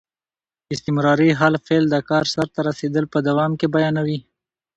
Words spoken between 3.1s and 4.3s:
په دوام کې بیانیوي.